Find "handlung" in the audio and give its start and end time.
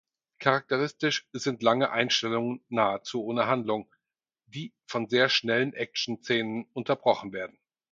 3.45-3.87